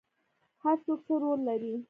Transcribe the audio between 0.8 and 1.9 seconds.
څوک څه رول لري؟